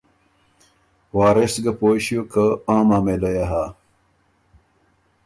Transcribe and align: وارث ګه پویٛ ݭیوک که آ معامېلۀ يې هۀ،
وارث 1.17 1.53
ګه 1.63 1.71
پویٛ 1.79 1.99
ݭیوک 2.05 2.27
که 2.33 2.43
آ 2.73 2.75
معامېلۀ 2.87 3.29
يې 3.37 3.45
هۀ، 3.51 3.63